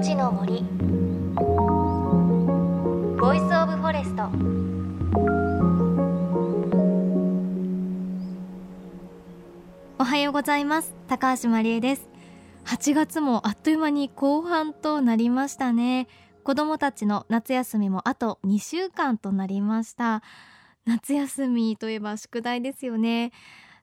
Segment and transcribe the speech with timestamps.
[0.00, 0.62] いのちの森。
[3.20, 4.30] Voice of Forest。
[9.98, 10.94] おはようございます。
[11.06, 12.08] 高橋万里恵です。
[12.64, 16.08] 8月もあっという間に後半となりましたね。
[16.44, 20.22] 子供たちの夏休みもあと2週間となりました。
[20.86, 23.32] 夏休みといえば宿題ですよね。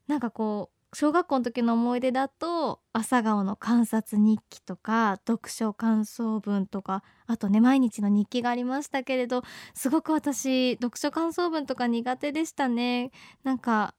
[0.08, 9.44] なんかこう小学校の時の思い出だと朝顔の観察日記とか読書感想文とかあとね毎日の日記がありましたけれど
[9.76, 13.12] すごく私読書感想文とか苦手でしたね。
[13.44, 13.94] なんか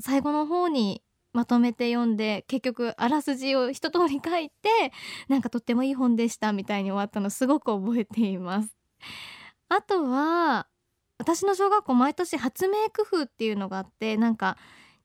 [0.00, 4.68] 最後の方にまとめて読んで結局あらすじを一通り書いて
[5.28, 8.76] なんかとってもいい本でしたみたいに終わったのすごく覚えています。
[9.70, 10.66] あとは
[11.16, 14.58] 私の小学校毎年発明工夫っていうのがあってなんか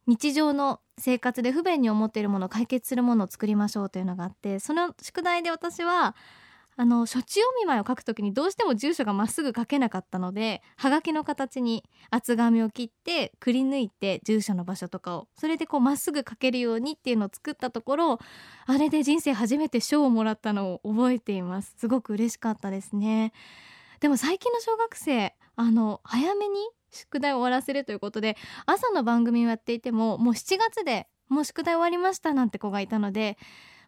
[0.06, 6.16] 日常の生活で不便に思っているものを解決するものを作りましょうというのがあってその宿題で私は
[6.82, 18.20] あの処置お見舞いを書くときにどうしても住所がまっすぐ書けなかったのではがきの形に厚紙を切ってくり抜いて住所の場所とかをそれでこうまっすぐ書けるようにっていうのを作ったところ
[18.66, 21.76] あれで人生初めて賞をもらったのを覚えています。
[21.78, 23.34] すごく嬉しかったですね。
[24.00, 26.56] でも最近の小学生あの早めに
[26.92, 33.38] 宿題を終わらせるということで朝の番組をやっていてももう7月でもう宿題終わりましたなんて子がいたので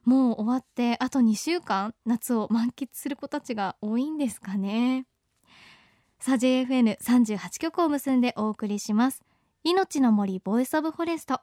[0.03, 5.05] もう終わってあと2週間夏を満喫する子たちが多いんですかね。
[6.19, 9.21] さあ JFN38 曲を結んでお送りします。
[9.63, 11.41] いのちの森 Voice of Forest。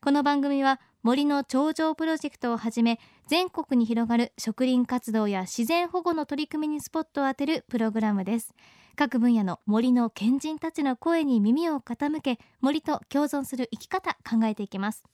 [0.00, 8.54] この番組は森の長城プロジェクトをはじめ全国に広がる植林活動や自然保護の取り組みにスポットを当てるプログラムです。
[8.96, 15.04] 各分野の森の賢人たちの声に耳を傾け森と共存する生き方考えていきます。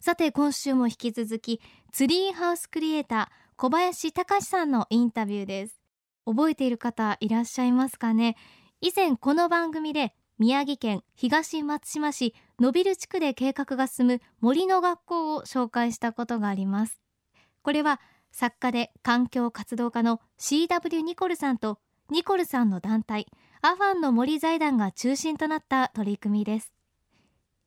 [0.00, 1.60] さて今週も引き続き
[1.92, 5.80] ツリーハウスクリエイター小林隆さんのインタビューです。
[6.24, 8.36] 覚えている方いらっしゃいますかね？
[8.80, 16.98] 以前この番組で宮城県東松島市野ビル地区で計画が進む森の学校を紹介したことがあります。
[17.62, 18.00] これは
[18.32, 23.26] 作家で環境活動家の CW ニコルさんとニコルさんの団体
[23.62, 26.72] アファンの森財団が中心となった取り組みです。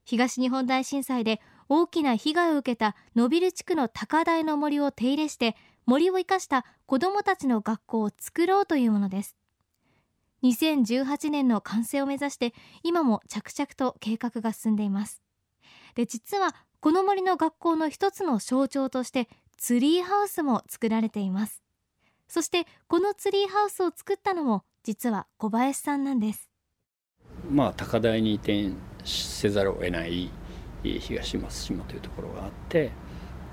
[0.05, 5.55] 東日本大震災で大きな被害を受けた野ビル地区の高台の森を手入れして
[5.85, 9.35] 森を生かした子どもたちの学校を作ろうというものです。
[10.44, 15.22] 2018年の完成を目指して今も着々と計画が進んでいます。
[15.95, 21.61] で実はこの森の学校の一つの象徴としてツリーハウスも作られています。
[22.29, 26.47] そしてこのツリーハウスを作ったのも実は小林さんなんです。
[27.51, 28.69] まあ高台に移転
[29.03, 30.29] せざるを得ない
[30.84, 32.91] 東松島というところがあって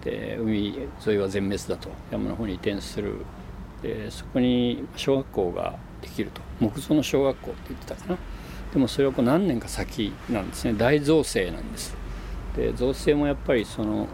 [0.04, 3.24] で海沿いは全滅だと山の方に移転する。
[3.82, 8.18] でそこに小学校ができると木造の小学校って言ってたかな。
[8.72, 10.74] でもそれはこう何年か先なんですね。
[10.74, 11.96] 大造成なんです。
[12.54, 14.06] で造成もやっぱりその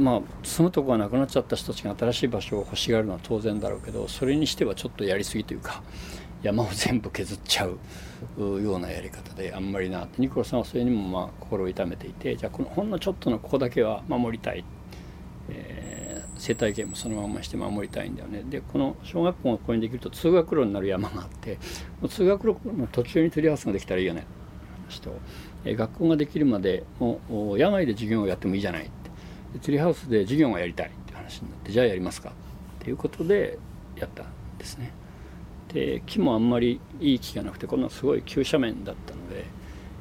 [0.00, 5.82] まあ住むとこがなくなっちゃった人たちが新しい場所を欲しがるのは当然だろうけどそれにしてはちょっとやりすぎというか
[6.42, 7.78] 山を全部削っちゃう
[8.62, 10.08] ようなやり方であんまりな。
[10.16, 14.64] ニコラさんはそれにもまあ心を痛めていてじゃあこのほんのちょっとのここだけは守りたい、
[15.50, 18.42] えー、生態系もそのままして守りたいんだよね。
[18.48, 21.58] でこの小学校がここにできると通学路になる山があって
[22.00, 24.24] もう通学路の途中にツリーハウスができたらいいよね。
[24.90, 25.12] 話と、
[25.64, 28.90] えー、学校ができるまでもう野外で授業をやってもいいじゃない。
[29.58, 32.32] ツリーハウスで授業がやりたいって話になってじゃあやりますかっ
[32.82, 33.58] ていうことで
[33.96, 34.26] やったん
[34.58, 34.92] ですね。
[35.72, 39.44] で木もあんまりいい木がなくてこんなすごい急斜面だったので、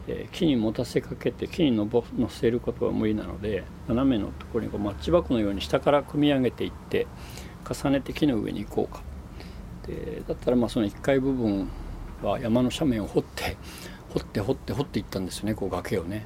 [0.07, 7.05] えー、木に持たせかけて木にのぼ乗せることは無理なので斜めのところにこうマッチ箱のように下から組み上げていって
[7.69, 9.03] 重ねて木の上に行こうか。
[9.85, 11.69] でだったらまあその1階部分
[12.23, 13.57] は山の斜面を掘って
[14.09, 16.25] 掘って掘って掘っていったんですよねこう崖をね。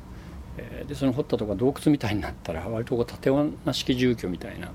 [0.88, 4.72] でその掘ったとこが洞窟みたいになったら割とこう縦穴式住居みたいな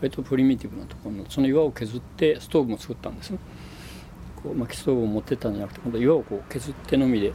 [0.00, 3.38] 割とプリミティブなところのその岩を削ってストーブも作ったんですね。
[4.42, 7.28] こう薪ストーブを持ってったんじゃなくて今度岩をこう削ってのみで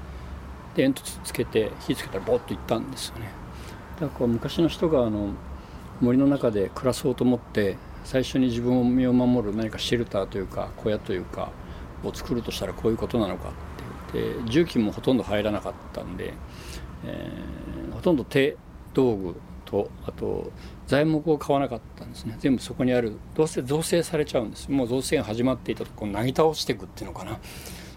[0.76, 3.32] で煙突つけて火つけたらボッといったんですよね。
[3.96, 5.30] だからこう昔の人があの
[6.02, 11.52] 森の中で暮らそうと思って最初に自分を身を守る何かシェルターというか小屋というか
[12.04, 16.34] を作るとしたらこういうことなのかって言って重機もほとんど入らなかったんで、
[17.06, 17.32] え
[18.08, 18.56] とんど手
[18.94, 20.50] 道具とあと
[20.86, 22.38] 材木を買わなかったんですね。
[22.40, 24.72] 全部そこにあるどうせ造成されちゃうんです。
[24.72, 27.38] もう造成が始まっていたとこなぎ倒していくっていうのかな。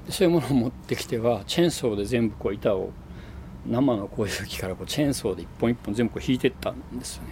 [0.08, 2.90] そういうものを持ってきてはチェーンソーで全部こう板を
[3.68, 7.28] 生のこういう木からこうチェーンソーで一本一本全部こう引いてったんですよね。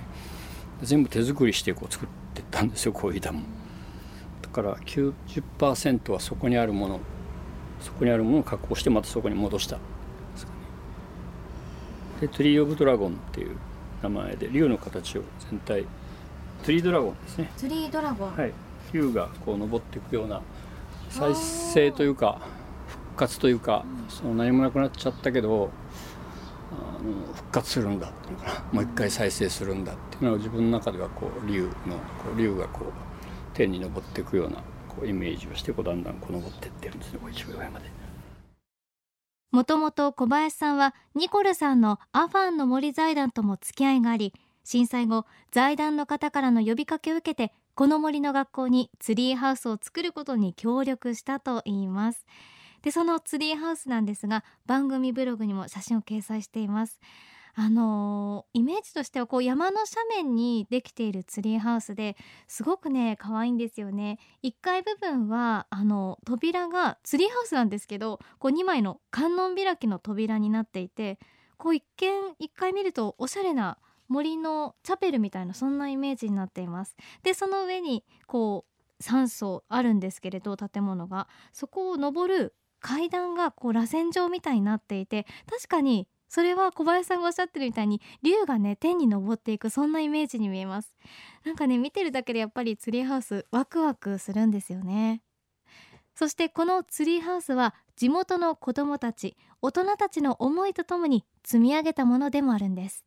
[0.83, 3.41] 全部手作りしてこう作ってったんですよこういう板も。
[4.41, 7.01] だから90%はそこにあるもの
[7.81, 9.81] そこにあるものを確保してまたそこに戻した。
[12.21, 13.57] でトゥリー・オブ・ドラゴンっていう
[14.03, 15.83] 名前で竜の形を全体
[16.63, 17.51] トゥリードラゴンですね。
[17.57, 18.53] トゥリードラゴンはい。
[18.93, 20.41] 竜がこう登っていくような
[21.11, 22.41] 再生というか
[22.87, 25.71] 復活というか、その何もなくなっちゃったけど
[26.73, 31.73] あの復活するんだっていうのかなもう一回再生するんだっていうのを自分の中ではこう竜のこ
[32.35, 32.93] う竜がこう
[33.55, 34.57] 天に登っていくような
[34.89, 37.98] こうイメージをしてこうだんだんこう登っていってるんですねこう一番上まで。
[39.51, 52.27] もともと小林さんはニコルさんのアファンの森財団とも付き合いがあり震災後財団の方からの呼びかけを受けてこの森の学校にツリーハウスを作ることに協力したといいます。
[52.83, 57.01] でそのツリーハウスなんですが番組ブログにも写真を掲載しています。
[57.55, 62.17] あのー、イメージとしてはこう山の斜面にできているツリーハウスで
[62.47, 64.19] すごくね可愛いんですよね。
[64.43, 71.19] 1階部分はあの扉がツリーハウスなんですけどこう2枚の観音開きの扉になっていて
[71.57, 73.79] こう一見1階見るとおしゃれな
[74.09, 76.97] 森のチャペルみたいなそんなイメージになっています。
[77.23, 81.29] でその上にこう3層あるんですけれど建物が。
[81.53, 90.95] そこを登る階段がこう螺旋状みたいになっていて確かにそれは小林さんがおっしゃってるみたいに竜がね天に昇っていくそんなイメージに見えます。
[91.45, 95.23] なんかね見てるだけでやっぱりツリーハウスワクワクするんですよね。
[96.15, 103.05] そしてこのツリーハウスは地元の子どもたち大人たちの思いとともに積み上げたものでもあるんです。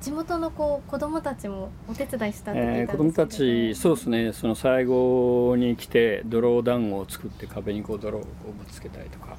[0.00, 4.32] 地元のこう子どもたちもお手伝いしたって聞いたんですけど、えー、子どもたちそうですね。
[4.32, 9.36] その最後に来て泥団子を作って壁にこう泥をぶつけたりとか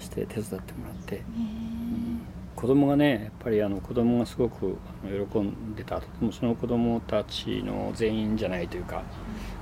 [0.00, 2.20] して手伝ってもらって、うん、
[2.56, 9.02] 子供がねやっぱりあの子供がすごく喜んでたでもその子供たちの全員じゃないというか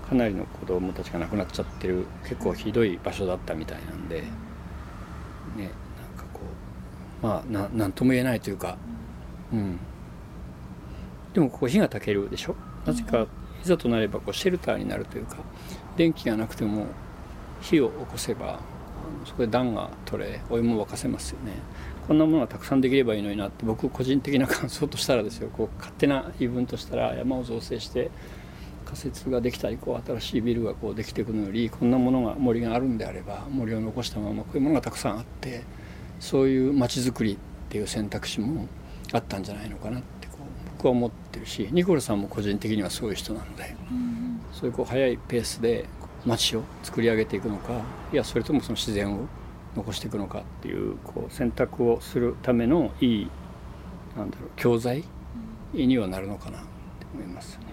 [0.09, 4.29] かなりの子供たちが亡くなっちゃってる結構ひどい場所だったみたいなんでね
[5.57, 5.69] なん
[6.17, 6.41] かこ
[7.23, 8.79] うまあななんとも言えないというか
[9.53, 9.79] うん。
[11.35, 12.57] でもここ火が焚けるでしょ？
[12.87, 13.27] なぜか
[13.63, 15.37] いざとなればこうシェルターになるというか
[15.97, 16.87] 電気がなくても
[17.61, 18.61] 火を起こせば
[19.25, 21.53] そこで暖が取れお湯も沸かせますよね。
[22.07, 25.51] こんなものがたくさんできればいいのになって僕個人的な感想としたらですよ。
[25.51, 28.11] こう勝手な言い分としたら山を造成して
[28.87, 35.63] 仮設ができたりこう新しいビルがこうできていくのよりこんなものが森があるんであれば森を残したままこういうものがたくさんあって
[36.21, 37.37] そういう街づくりっ
[37.69, 38.67] ていう選択肢も
[39.13, 43.77] あったんじゃないのかなってこう僕は思ってるしニコルさんも個人的にはそういう人なので、
[44.53, 45.85] そういうこう速いペースで
[46.27, 47.81] 街を作り上げていくのか
[48.13, 49.27] いやそれともその自然を
[49.77, 53.31] 残していくのかっていうこう選択をするためのいい
[54.17, 55.05] なんだろう教材
[55.73, 56.67] にはなるのかなって
[57.15, 57.67] 思いますね。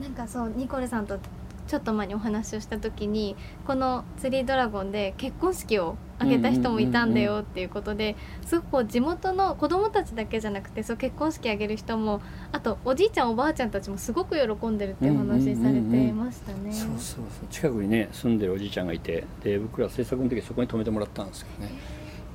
[0.00, 1.18] なんかそうニコルさんと
[1.66, 8.16] ちょっと前にお話をした時にこの「ツリードラゴン」で結婚式を挙げた人もいたんだよっていうことで
[8.46, 12.20] すごくこう地元の子供たちだけじゃなくてそう結婚式挙げる人も
[12.52, 16.72] あとおじいちゃんおばあちゃんたちもすごく喜んでるっていう話されてましたね。
[16.72, 21.72] そうそうそう近くにね住んでるおじいちゃんがいてで僕ら制作の時そこに泊めてもらったんですけどね。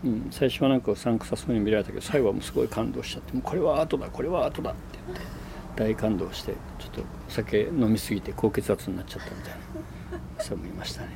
[0.06, 5.26] うん、最初はなんかうさんくさそうに見られたけど最後はもうすごい感動しちゃって「これは後だこれは後だ」って言って
[5.76, 9.58] 大感動してちょっとお酒飲みすぎて高血圧になっちゃったみたいな。
[10.44, 11.10] そうもいましたね、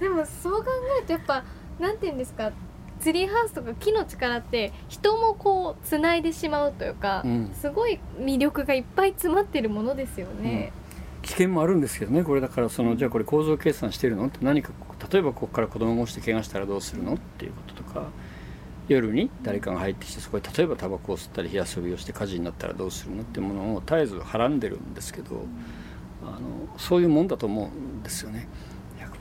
[0.00, 1.44] でもそう考えるとやっぱ
[1.78, 2.52] なんて言うんですか？
[3.00, 10.72] ツリーハウスとか木の力って人もこうつないでしまうというか、うん、すごい魅力がいっぱい詰まってるものですよね、
[11.16, 14.26] うん、危険もあるんですけどねこれだからそのじゃあこれ構造計算してるの？
[14.26, 14.70] って何か
[15.10, 17.14] 例えばここから子供が落ちて怪我したらどうするの？
[17.14, 18.06] っていうこととか
[18.88, 23.22] 夜に誰かが入ってきてそこで例えばタバコを吸ったり火遊びをして火事になったらどうするの？
[23.22, 25.44] っていうものを絶えずはらんでるんですけど。
[26.26, 26.38] あの
[26.78, 28.48] そういうもんだと思うんですよね。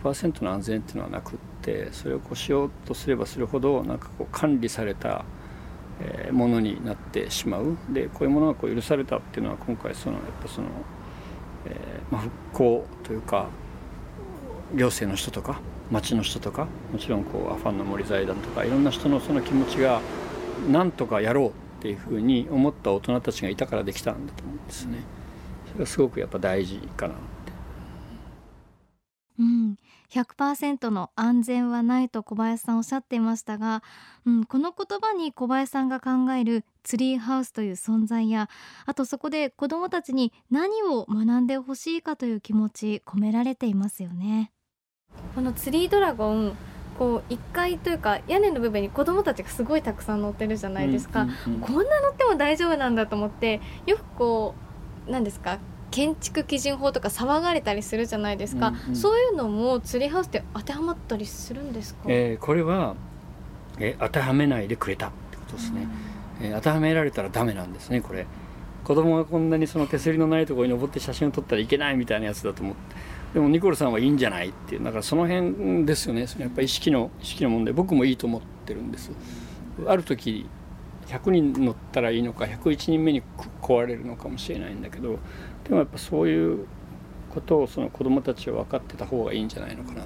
[0.03, 5.23] 100%の安全っていうのはなくってそれをこうしようとすればするほどなんかこう管理された、
[6.31, 10.67] ものになってしまうでこういうものがこう許されたっていうのは今回そのやっぱその、
[11.67, 13.47] えー、まあ、復興というか
[14.75, 20.01] 行政の人とか町の人とかもちろんこうアファンの森財団とかいろんな人のその気持ちが
[20.69, 24.99] なんとかやろうっていうふうに思った大人たちがいたからできたんだと思うんですね。
[25.67, 27.15] それがすごくやっぱ大事かな。
[30.13, 33.81] 100%の安全はないと小林さんおっしゃっていましたが、
[34.25, 38.47] うん、この言葉に小林さんが考えるツリーハウスという存在や
[38.85, 44.51] あとそこで子どもたちに何を学んでほしいかという気持ち込められていますよね。
[45.35, 46.55] このツリードラゴン
[46.97, 54.55] こう1階というか屋根の部分に子どもたちがすごいたくさん乗ってるじゃないですか、うんうんうん、こんな乗っても大丈夫なんだと思ってよくこ
[55.07, 55.59] う何ですか
[55.93, 62.95] 建築基準法とか騒がれたりするじゃないですか、うんうん、そういうのもツリーハウスって当てはまったりするんですか、えー、これは、
[63.77, 65.87] えー、当てはめないでくれたってことですね、
[66.41, 68.25] えー、当てはめられたらダメなんですねこれ。
[68.83, 72.81] 子供がこんなにその手すりのないところに登って写真を撮ったらいけないみたいなやつだと思って。
[73.35, 74.83] でもニコルさんはいいんじゃないっていう。
[74.83, 76.25] だからその辺ですよね。
[76.37, 77.73] やっぱり意識の意識の問題。
[77.73, 79.11] 僕もいいと思ってるんです。
[79.87, 80.47] ある時
[81.07, 83.21] 100人乗ったらいいのか101人目に
[83.61, 85.19] 壊れるのかもしれないんだけど
[85.63, 86.65] でもやっぱそういう
[87.33, 90.03] ことをその子どもたちは分かってた方がいいんじゃないのかな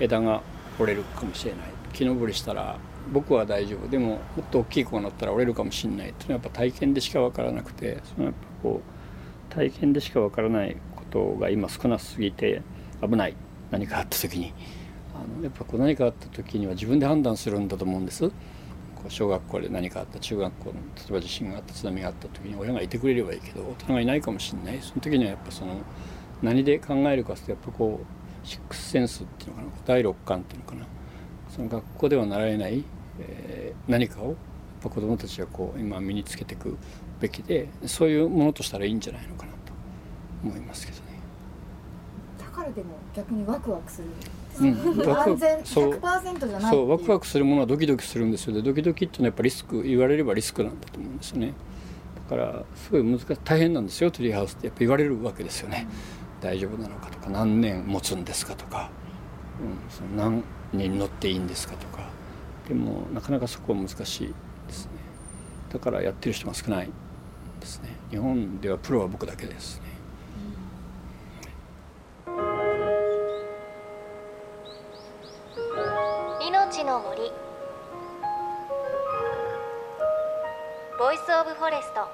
[0.00, 0.42] 枝が
[0.78, 1.60] 折れるかもしれない。
[1.92, 2.78] 木登りしたら
[3.12, 3.88] 僕は大丈夫。
[3.88, 8.00] でももっと大きい子が乗ったら折れるかもしれないっていうのはやっぱ体験でしか分からなくて。
[8.04, 8.80] そのやっぱこ
[9.50, 12.62] う体験でしか分からないことが今少なすぎて
[13.02, 13.36] 危ない。
[13.70, 14.52] 何かあった時に。
[15.14, 18.32] あのやっぱこう何かあった時には自分で判断するんだと思うんです。
[19.08, 20.80] 小学校で何かあった中学校の例
[21.10, 25.76] えば地震があった津波があった時に親がいてくれればいいけど大人がいないかもしれないその時にはやっぱその
[26.42, 30.86] 何で考えるかってやっぱこうシックスセンスっていうのかな第六感っていうのかな
[31.48, 32.84] その学校では習えない、
[33.20, 34.34] えー、何かをやっ
[34.82, 36.76] ぱ子どもたちはこう今身につけていく
[37.20, 39.72] べきでそういうものとしたらいいんじゃないのかなと
[40.42, 41.11] 思いますけどね。
[42.62, 44.08] だからでも逆にワクワクする
[44.60, 44.68] うん、
[45.10, 51.54] 安全100%じゃないそうワクワクするものはドキドキするんですよでドキドキっていうのはやっぱリスク言われればリスクなんだと思うんですよね。
[52.28, 55.86] だからすごい難しい大変なんですよトリーハウスってやっぱ言われるわけですよね、
[56.40, 58.90] うん、大丈夫なのかとか何年持つんですかとか、
[59.60, 62.10] うん、その何人乗っていいんですかとか。
[62.68, 64.34] でもなかなかそこは難しい
[64.66, 64.92] ですね。
[65.72, 66.90] だからやってる人が少ない
[67.60, 67.88] ですね。
[68.10, 69.91] 日本ではプロは僕だけですね
[81.02, 82.08] Voice of Forest。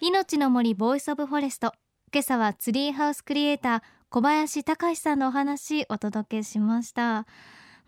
[0.00, 1.74] いのちの森 Voice of Forest。
[2.10, 7.26] 今朝はツリーハウスクリエイター小林崇さんのお話お届けしました。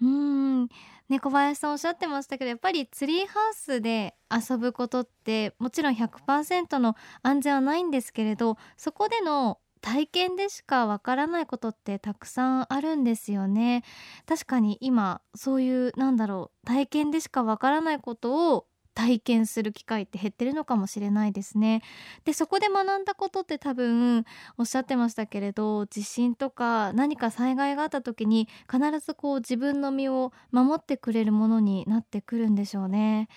[0.03, 0.69] うん。
[1.09, 13.85] ね小林さんおっしゃってましたけどやっぱりツリーハウスで遊ぶことってもちろん100%の安全はないんですけれどそこでの体験でしかわからないことってたくさんあるんですよね。
[14.27, 21.83] 確かに今そういうなんだろう体験でしかわからないことを体験する機会って減ってるのかもしれないですね。
[22.25, 24.25] でそこで学んだことって多分
[24.59, 33.29] おっしゃってましたけれど地震とか何か災害があった時に必ずこう自分の身を守ってくれるものになってくるんでしょうね。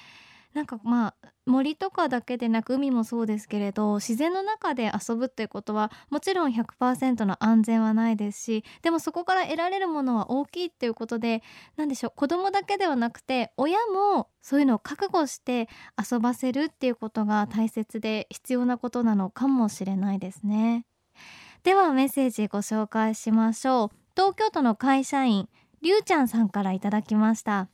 [0.53, 11.43] なんかまあ森とかだけでなく海もそうですけれど自然の中で遊ぶっていうことはもちろん100%の安全はないですしでもそこから得られるものは大きいっていうことで
[11.75, 15.67] 何でしょう子供だけではなくて親もそういうのを覚悟して
[16.12, 20.86] 遊ばせるっていうことが大切で必要なことなのかもしれないですね。
[21.63, 23.89] ではメッセージご紹介しましょう。
[24.15, 25.50] 東京都の会社員
[25.81, 27.67] りゅうちゃんさんからいただきました。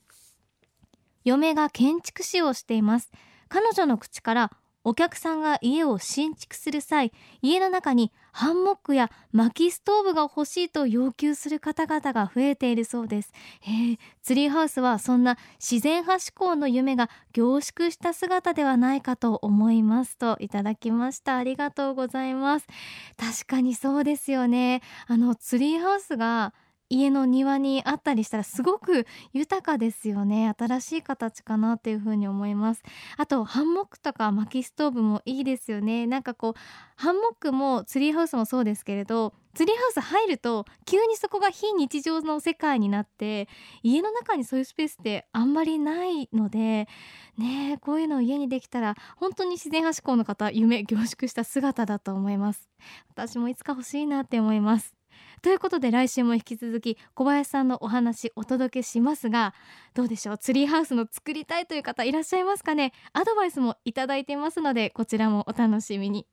[1.24, 3.10] 嫁が建築士をしています。
[3.48, 4.50] 彼女の口から
[4.82, 7.12] お客さんが家を新築する際
[7.42, 13.32] 家の中にハンモックや薪ストーブが欲しいと要求する方々が増えているそうです。
[13.60, 21.36] へツリーハウスはそんな自然派志向の夢が凝縮した姿ではないかと思いますといただきました。
[21.36, 22.66] ありがとうございます。
[23.18, 24.80] 確かにそうですよね。
[25.06, 26.54] あのツリーハウスが
[26.90, 30.52] 家の庭にあったりしたらすごく豊かですよね。
[30.58, 32.82] 新しい形かなっていう風に思います。
[33.16, 36.06] あとハンモックとか薪ストーブもいいですよね。
[36.08, 36.54] なんかこう
[36.96, 43.48] ハンモックもツリーハウスもそうですけれどツリーハウス入ると急にそこが非日常の世界になって
[43.84, 46.88] 家の中にそういうスペースってあんまりないので
[47.38, 52.68] ねこういうのを家にできたら本当に自然派志向の方夢凝縮した姿だと思います。
[53.10, 54.99] 私もいつか欲しいなって思います。
[55.42, 59.54] ということで来週も引き続き小林さんのお話お届けしますが
[59.94, 60.38] どうでしょう？
[60.38, 62.92] ツリーハウスの作りたいという方いらっしゃいますかね？
[63.12, 66.26] アドバイスもいただいていますのでこちらもお楽しみに。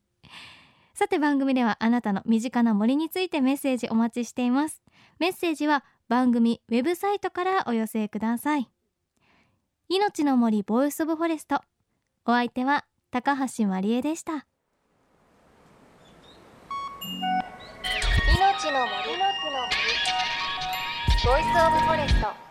[0.94, 4.82] さて番組ではあなたの身近な森についてメッセージお待ちしています。
[5.20, 8.68] メッセージは番組ウェブサイトからお寄せください。
[9.90, 11.62] いのちの森 Voice of Forest。
[12.26, 14.48] お相手は高橋万里恵でした。
[18.72, 19.78] の森の森
[21.24, 22.47] Voice of Forest。